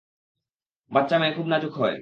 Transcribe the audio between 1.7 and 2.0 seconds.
হয়।